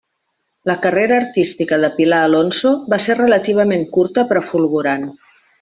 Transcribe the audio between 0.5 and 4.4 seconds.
La carrera artística de Pilar Alonso va ser relativament curta